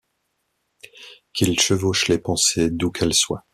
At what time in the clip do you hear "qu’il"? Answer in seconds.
1.31-1.59